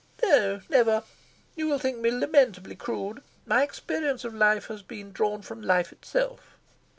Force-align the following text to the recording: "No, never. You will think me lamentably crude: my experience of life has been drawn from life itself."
"No, 0.23 0.61
never. 0.67 1.03
You 1.55 1.67
will 1.67 1.77
think 1.77 1.99
me 1.99 2.09
lamentably 2.09 2.73
crude: 2.75 3.21
my 3.45 3.61
experience 3.61 4.23
of 4.25 4.33
life 4.33 4.65
has 4.65 4.81
been 4.81 5.11
drawn 5.11 5.43
from 5.43 5.61
life 5.61 5.91
itself." 5.91 6.57